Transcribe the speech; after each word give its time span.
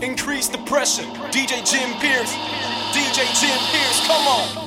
Increase 0.00 0.48
the 0.48 0.58
pressure. 0.58 1.04
DJ 1.30 1.64
Jim 1.64 1.90
Pierce. 2.00 2.34
DJ 2.92 3.24
Jim 3.40 3.58
Pierce, 3.70 4.06
come 4.06 4.26
on. 4.26 4.63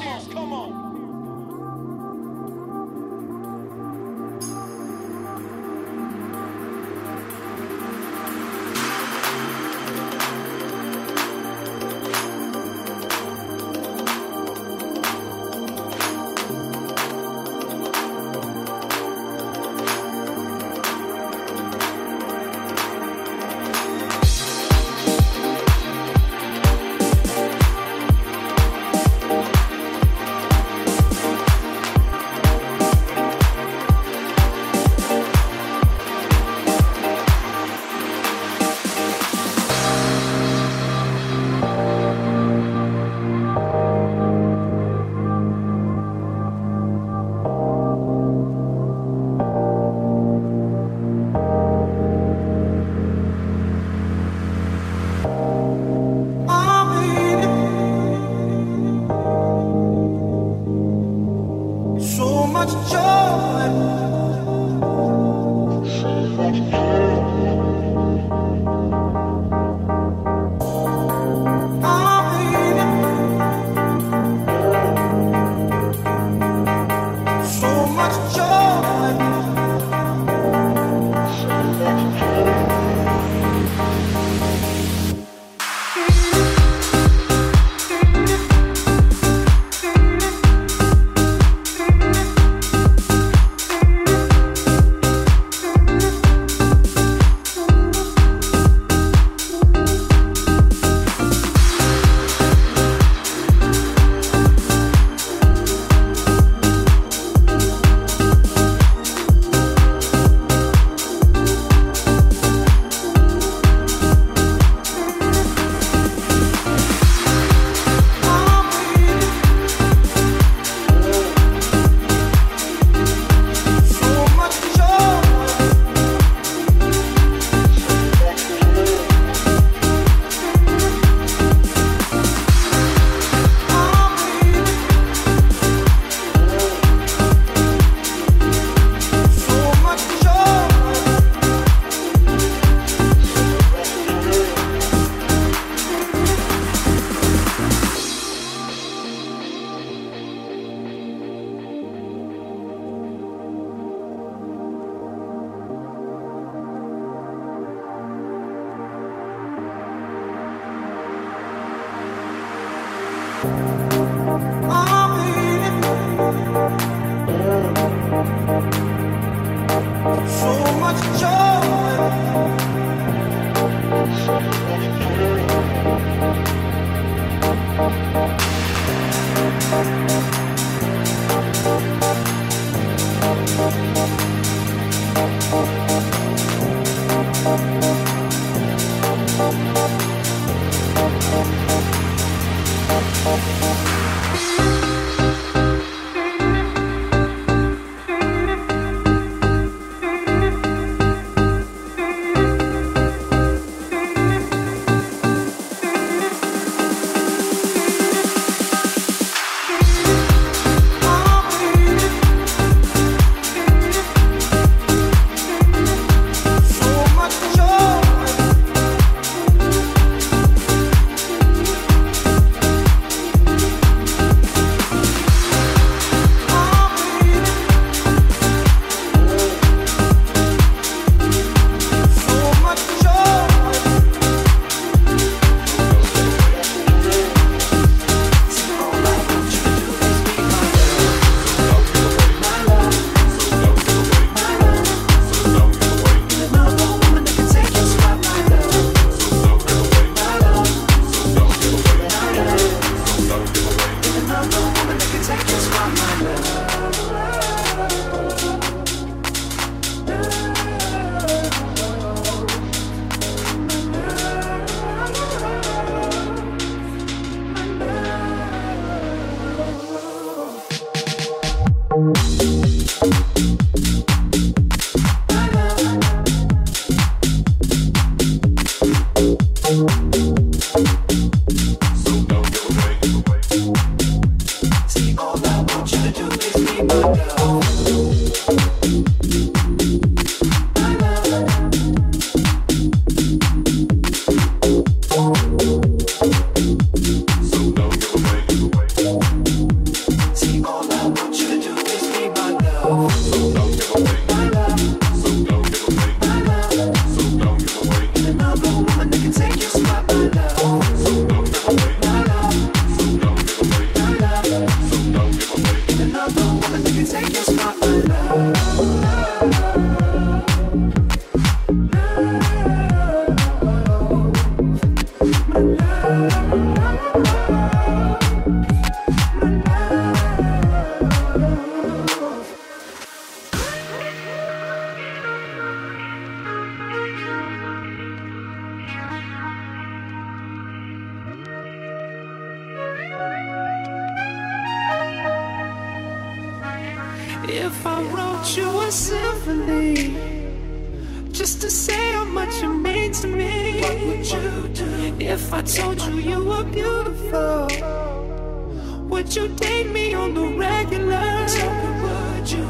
Would 359.18 359.36
you 359.36 359.48
date 359.48 359.90
me 359.90 360.14
on 360.14 360.36
the 360.36 360.46
regular? 360.46 361.30
Tell 361.56 361.74
me, 361.81 361.90
would 362.04 362.52
you? 362.52 362.68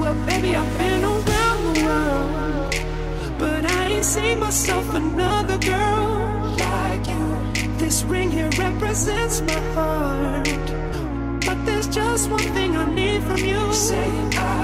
Well, 0.00 0.14
baby, 0.26 0.54
I've 0.54 0.78
been 0.78 1.02
around 1.02 1.60
the 1.68 1.74
world, 1.86 2.74
but 3.36 3.64
I 3.64 3.86
ain't 3.94 4.04
seen 4.04 4.38
myself 4.38 4.94
another 4.94 5.58
girl 5.58 6.54
like 6.56 7.04
you. 7.08 7.26
This 7.78 8.04
ring 8.04 8.30
here 8.30 8.50
represents 8.56 9.40
my 9.40 9.60
heart. 9.74 10.68
But 11.44 11.66
there's 11.66 11.88
just 11.88 12.30
one 12.30 12.48
thing 12.56 12.76
I 12.76 12.84
need 12.94 13.20
from 13.24 13.38
you. 13.38 13.72
Say 13.72 14.08
I. 14.36 14.57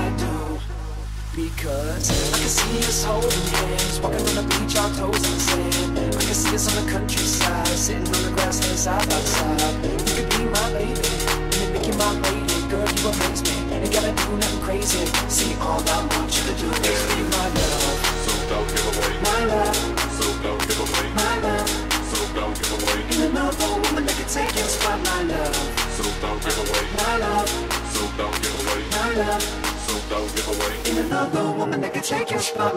Because 1.65 2.13
I 2.13 2.37
can 2.37 2.49
see 2.53 2.79
us 2.85 3.05
holding 3.05 3.41
hands, 3.57 3.99
walking 3.99 4.21
on 4.21 4.37
the 4.37 4.45
beach, 4.53 4.77
our 4.77 4.91
toes 5.01 5.17
in 5.17 5.33
the 5.33 5.41
sand. 5.41 5.99
I 6.13 6.21
can 6.21 6.37
see 6.37 6.55
us 6.55 6.69
on 6.69 6.85
the 6.85 6.93
countryside, 6.93 7.67
sitting 7.69 8.05
on 8.05 8.21
the 8.21 8.33
grass, 8.37 8.61
side 8.77 9.01
by 9.09 9.17
side. 9.25 9.73
You 9.81 9.97
could 10.13 10.29
be 10.29 10.45
my 10.45 10.67
baby, 10.77 10.93
and 10.93 11.49
then 11.57 11.73
make 11.73 11.89
you 11.89 11.97
my 11.97 12.13
lady. 12.21 12.61
Girl, 12.69 12.85
you 12.85 13.09
amaze 13.09 13.41
me, 13.49 13.81
ain't 13.81 13.89
gotta 13.89 14.13
do 14.13 14.37
nothing 14.37 14.61
crazy. 14.61 15.09
See, 15.33 15.57
all 15.57 15.81
I 15.81 16.05
want 16.05 16.29
you 16.37 16.53
to 16.53 16.55
do 16.61 16.69
is 16.69 17.01
be 17.09 17.25
my 17.33 17.49
love. 17.49 17.97
So 18.29 18.33
don't 18.53 18.69
give 18.69 18.85
away 18.85 19.15
my 19.25 19.41
love. 19.49 19.81
So 20.21 20.27
don't 20.45 20.61
give 20.69 20.85
away 20.85 21.09
my 21.17 21.33
love. 21.49 21.69
So 22.13 22.19
don't 22.37 22.53
give 22.61 22.77
away 22.77 23.09
Ain't 23.09 23.25
another 23.33 23.73
woman 23.73 24.05
that 24.05 24.17
can 24.21 24.29
take 24.29 24.53
your 24.53 24.69
spot, 24.69 25.01
my 25.01 25.33
love. 25.33 25.57
So 25.97 26.05
don't 26.21 26.37
give 26.45 26.61
away 26.61 26.85
my 26.93 27.25
love. 27.25 27.49
So 27.89 28.05
don't 28.21 28.37
give 28.37 28.53
away 28.53 28.85
my 28.93 29.09
love. 29.17 29.74
Don't 30.09 30.35
give 30.35 30.49
away 30.49 30.77
Ain't 30.87 30.99
another 31.07 31.51
woman 31.53 31.81
that 31.81 31.95
can 31.95 32.03
take 32.03 32.31
your 32.31 32.41
spot, 32.41 32.75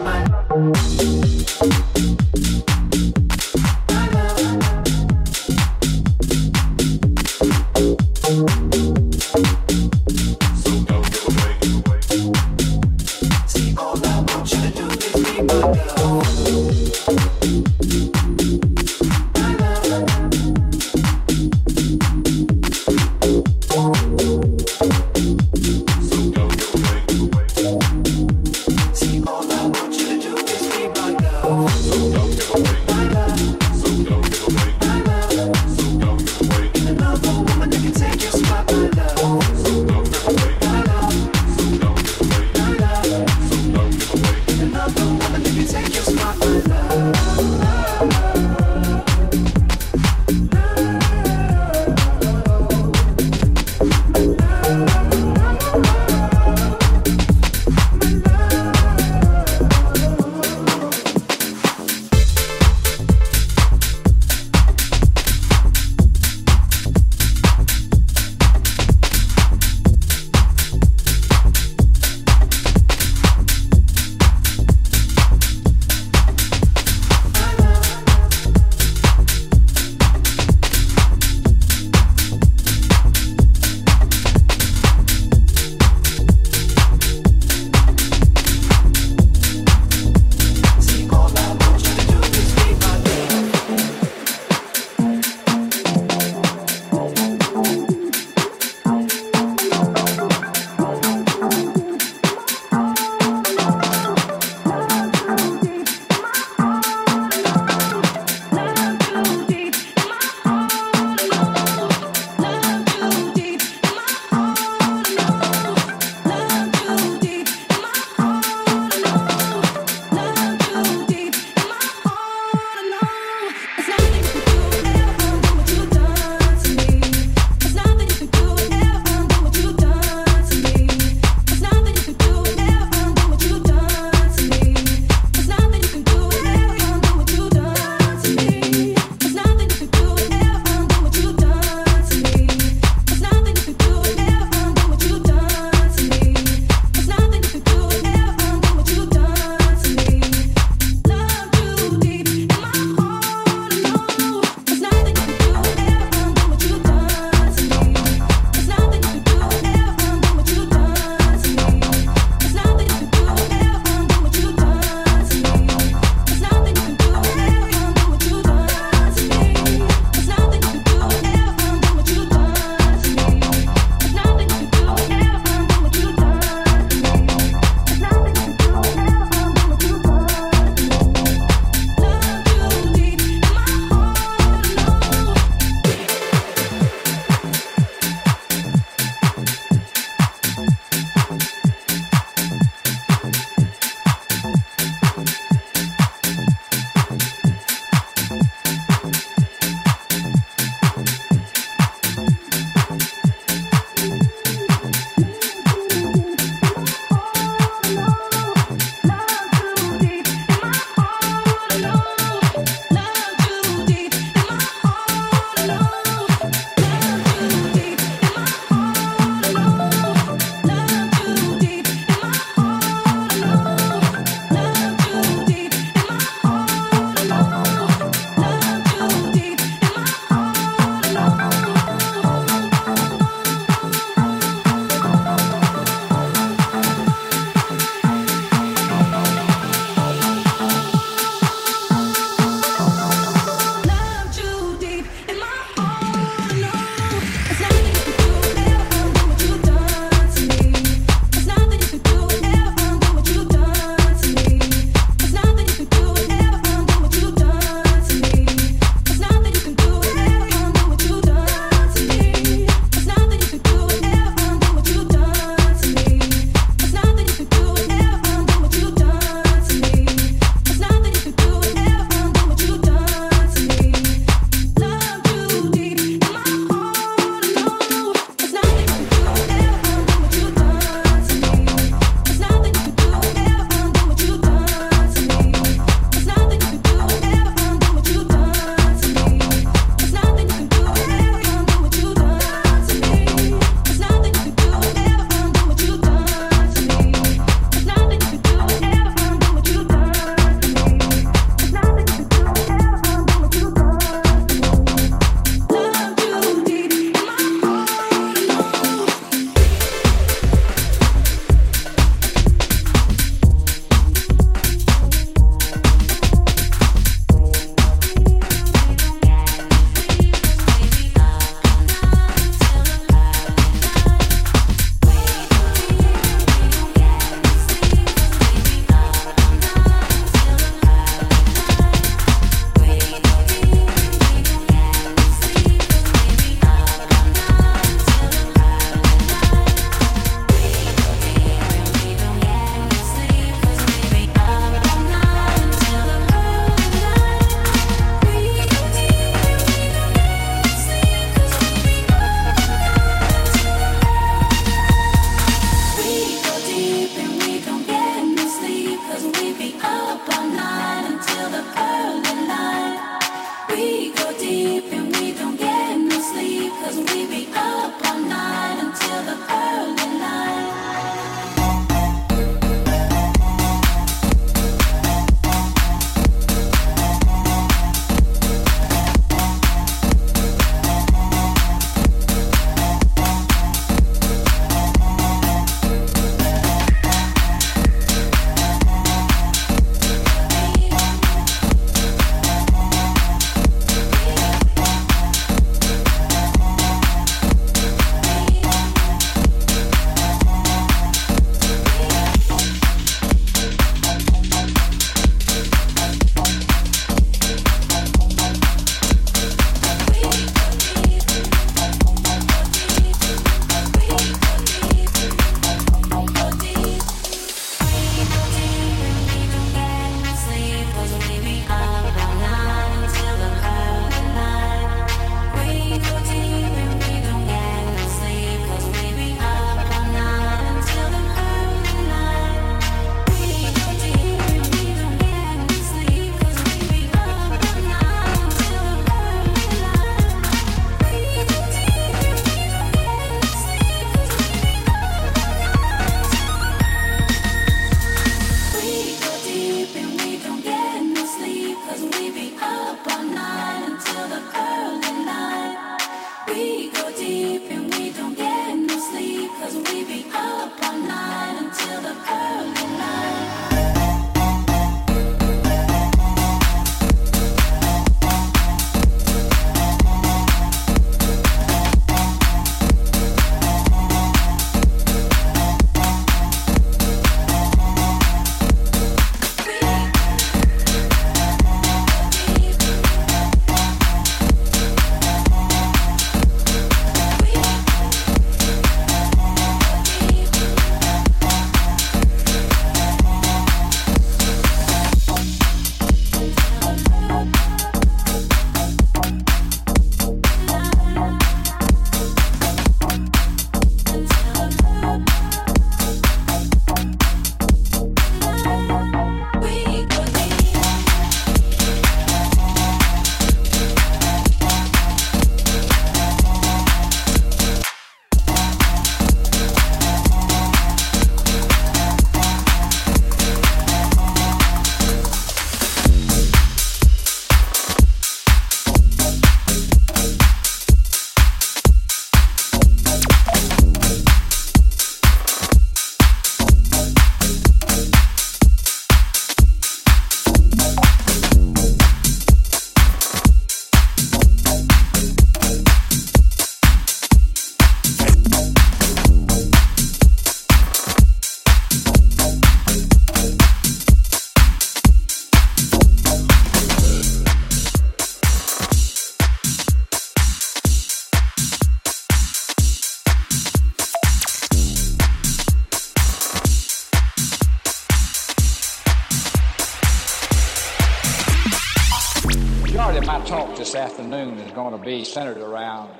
this 573.88 573.94
afternoon 573.94 574.58
is 574.58 574.70
going 574.72 574.92
to 574.92 575.02
be 575.02 575.24
centered 575.24 575.56
around 575.56 576.10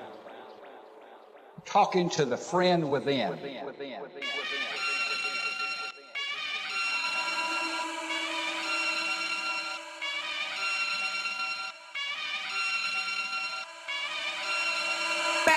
talking 1.67 2.09
to 2.09 2.25
the 2.25 2.39
friend 2.39 2.91
within. 2.91 3.39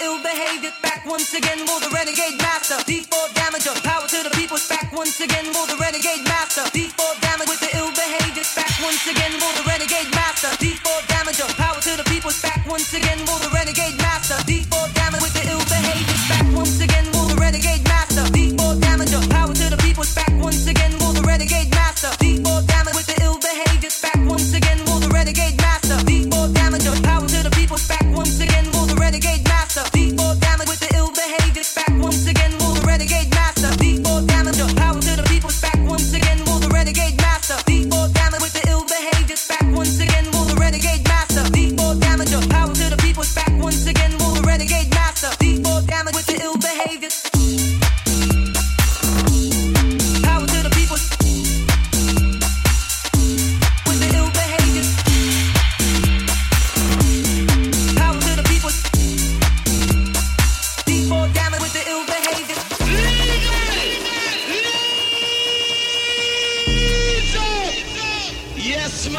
ill 0.00 0.22
behavior. 0.22 0.72
Back 0.82 1.04
once 1.04 1.34
again 1.34 1.58
for 1.66 1.80
the 1.80 1.90
renegade 1.90 2.38
master. 2.38 2.76
D4 2.88 3.34
damager. 3.34 3.74
Power 3.82 4.06
to 4.06 4.18
the 4.22 4.30
people. 4.30 4.58
Back 4.68 4.92
once 4.92 5.20
again 5.20 5.46
for 5.52 5.66
the 5.66 5.76
renegade 5.76 6.24
master. 6.24 6.62
D4 6.70 7.20
damage 7.20 7.48
with 7.48 7.60
the 7.60 7.70
ill 7.76 7.90
behavior. 7.92 8.46
Back 8.54 8.72
once 8.82 9.04
again 9.06 9.32
for 9.42 9.52
the 9.58 9.64
renegade 9.68 10.10
master. 10.14 10.48
D4 10.62 11.00
damager. 11.10 11.48
Power 11.56 11.80
to 11.80 11.92
the 11.96 12.06
people. 12.08 12.32
Back 12.42 12.62
once 12.68 12.94
again 12.94 13.18
for 13.26 13.38
the 13.42 13.50
renegade 13.50 13.98
master. 13.98 14.38
D4 14.46 14.94
damage 14.94 15.22
with 15.22 15.34
the 15.34 15.44
ill 15.50 15.61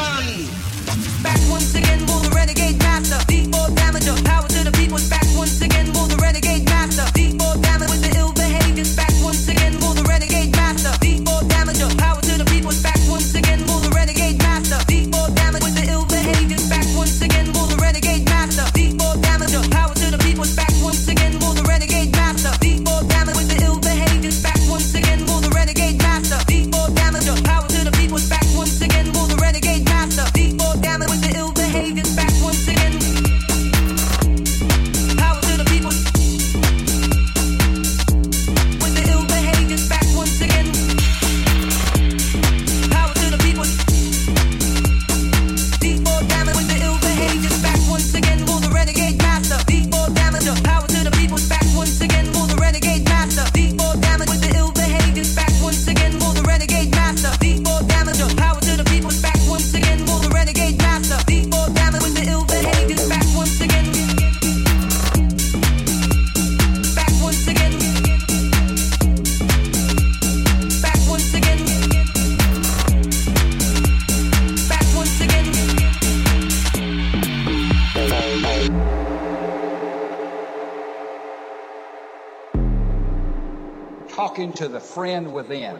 Yes, 0.04 0.63
within. 85.34 85.74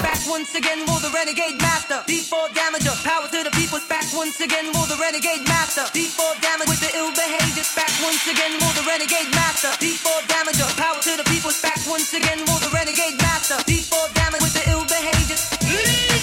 Back 0.00 0.20
once 0.28 0.54
again 0.54 0.86
for 0.86 1.00
the 1.00 1.10
renegade 1.14 1.58
master. 1.58 1.67
Once 4.18 4.40
again 4.40 4.66
for 4.74 4.84
the 4.90 4.98
renegade 5.00 5.46
master. 5.46 5.82
D4 5.94 6.42
damage 6.42 6.68
with 6.68 6.80
the 6.82 6.90
ill 6.98 7.12
behavior. 7.14 7.62
Back 7.76 7.92
once 8.02 8.26
again 8.26 8.58
for 8.58 8.74
the 8.74 8.82
renegade 8.82 9.30
master. 9.30 9.70
D4 9.78 10.26
damager. 10.26 10.66
Power 10.76 11.00
to 11.00 11.16
the 11.16 11.24
people. 11.30 11.52
Back 11.62 11.78
once 11.86 12.12
again 12.12 12.38
for 12.42 12.58
the 12.58 12.70
renegade 12.74 13.16
master. 13.22 13.54
D4 13.70 14.14
damage 14.14 14.42
with 14.42 14.54
the 14.58 14.70
ill 14.74 14.84
behavior. 14.90 16.17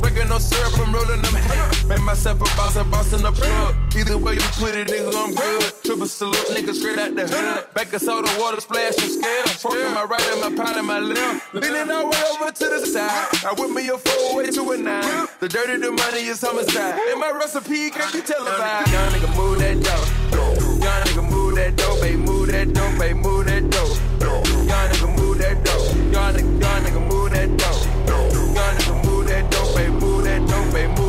Breaking. 0.00 0.28
No 0.28 0.38
syrup, 0.38 0.78
I'm 0.78 0.94
rolling 0.94 1.22
them. 1.22 1.34
Make 1.88 2.00
myself 2.02 2.40
a 2.40 2.44
boss, 2.56 2.76
I'm 2.76 2.90
bossing 2.90 3.22
the 3.22 3.32
plug. 3.32 3.74
Either 3.94 4.16
way 4.18 4.34
you 4.34 4.48
put 4.56 4.74
it, 4.74 4.88
nigga, 4.88 5.12
I'm 5.14 5.34
good. 5.34 5.72
Triple 5.84 6.06
salute, 6.06 6.36
nigga, 6.50 6.74
straight 6.74 6.98
out 6.98 7.14
the 7.14 7.26
hood. 7.26 7.74
Back 7.74 7.92
of 7.92 8.00
soda, 8.00 8.30
water 8.38 8.60
splash, 8.60 8.94
scared. 8.94 9.46
I'm 9.46 9.56
forking 9.56 9.92
my 9.92 10.04
right 10.04 10.26
and 10.32 10.40
my 10.40 10.64
pot 10.64 10.76
and 10.76 10.86
my 10.86 11.00
left. 11.00 11.54
Leaning 11.54 11.90
all 11.90 12.08
way 12.08 12.22
over 12.32 12.50
to 12.50 12.64
the 12.64 12.86
side. 12.86 13.28
I 13.44 13.52
whip 13.58 13.70
me 13.70 13.88
a 13.88 13.98
four 13.98 14.36
way 14.36 14.50
to 14.50 14.70
a 14.70 14.76
nine. 14.78 15.28
The 15.40 15.48
dirty, 15.48 15.76
the 15.78 15.92
money 15.92 16.24
is 16.26 16.40
homicide. 16.40 16.98
And 17.10 17.20
my 17.20 17.30
recipe 17.30 17.90
can't 17.90 18.12
be 18.12 18.20
televised. 18.20 18.92
Young 18.92 19.12
nigga, 19.12 19.36
move 19.36 19.58
that 19.58 19.82
dough. 19.82 20.32
Young 20.82 21.02
nigga, 21.04 21.30
move 21.30 21.54
that 21.56 21.76
dough, 21.76 22.00
baby, 22.00 22.16
move 22.16 22.46
that 22.48 22.72
dough, 22.72 22.98
baby, 22.98 23.14
move 23.14 23.46
that 23.46 23.68
dough. 23.70 23.94
Young 24.64 24.88
nigga, 24.88 25.16
move 25.18 25.38
that 25.38 25.64
dough. 25.64 25.82
Y'all 26.12 26.32
nigga 26.32 26.51
ven 30.72 31.01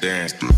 dance, 0.00 0.32
dance. 0.32 0.57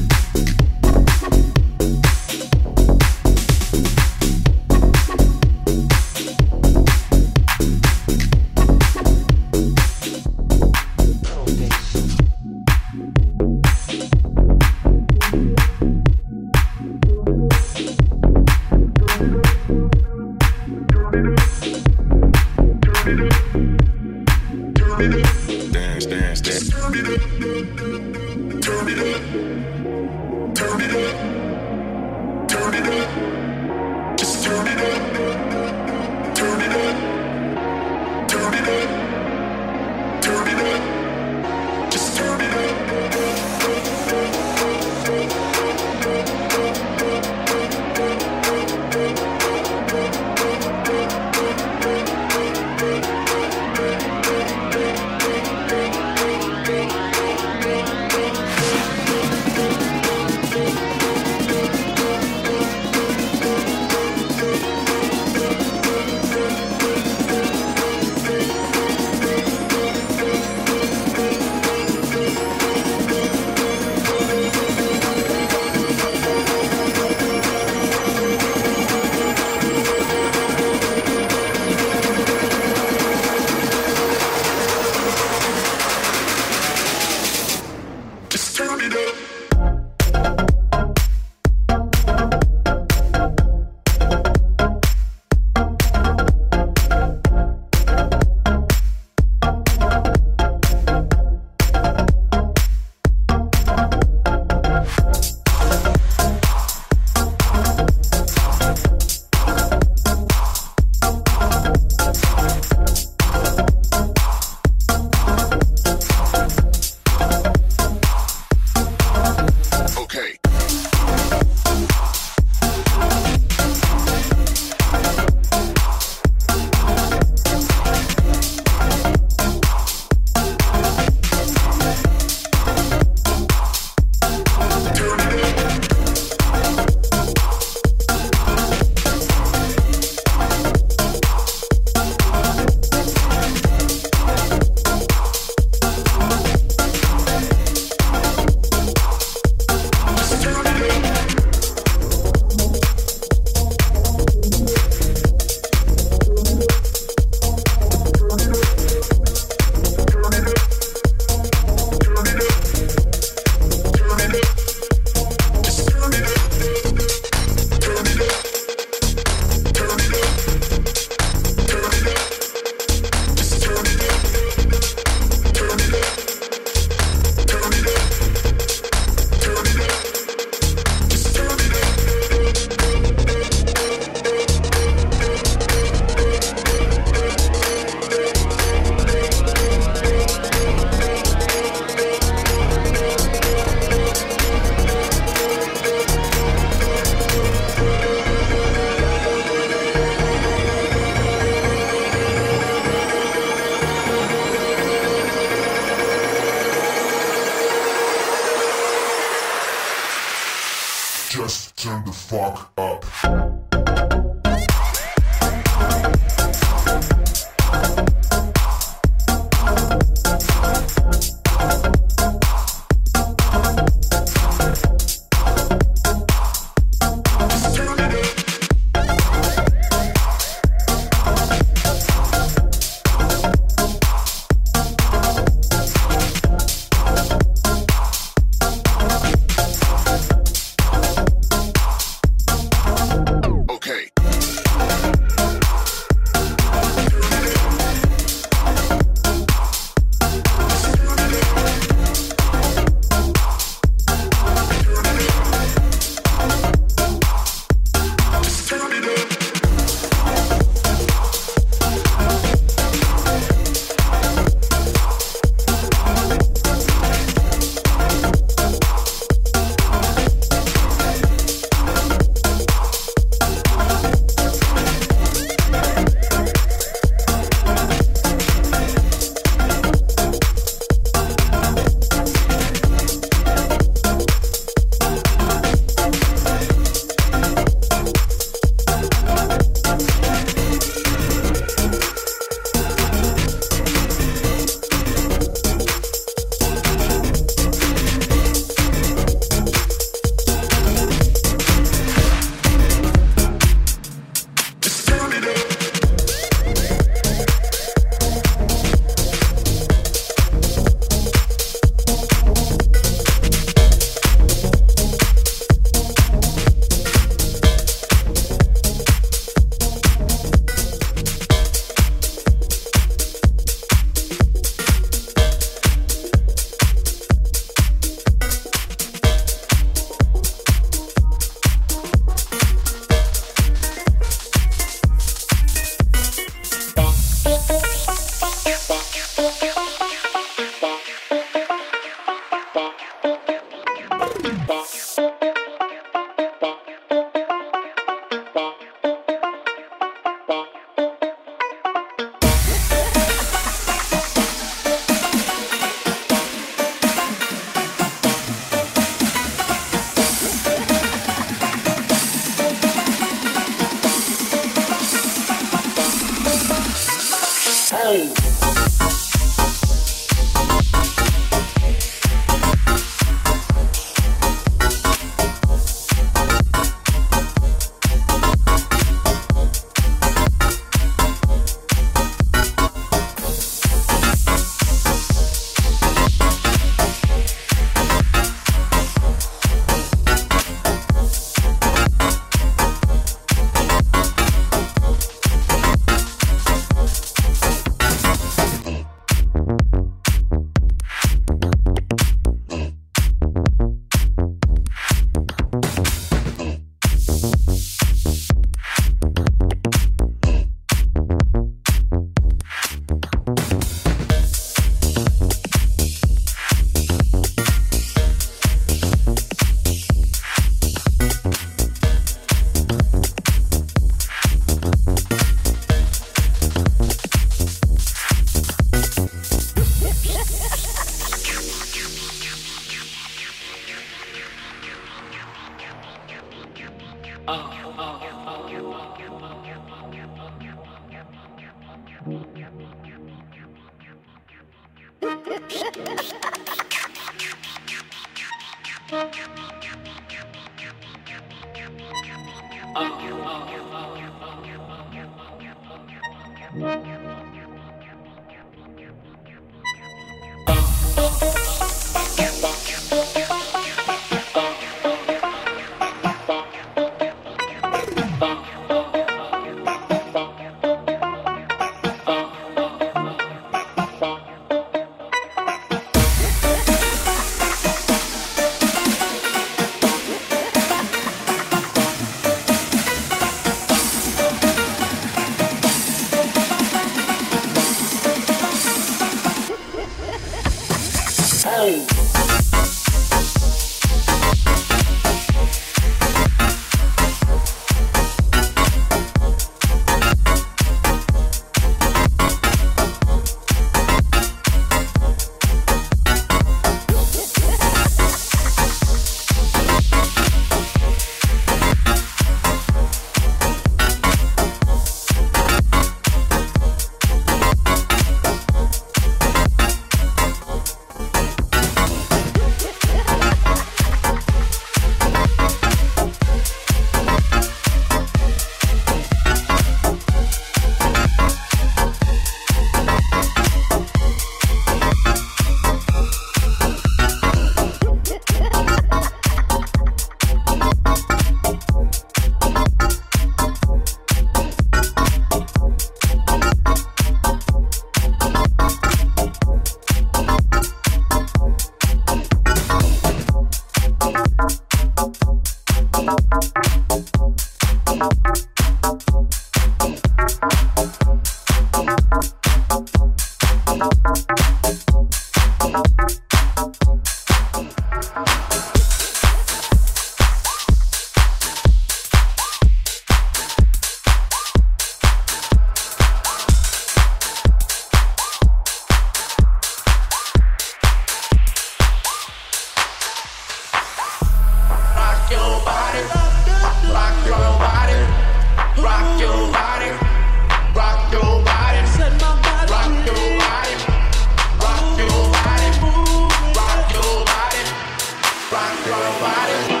They 599.03 599.11
were 599.11 599.39
fighting. 599.39 600.00